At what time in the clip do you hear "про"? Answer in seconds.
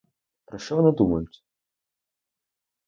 0.45-0.59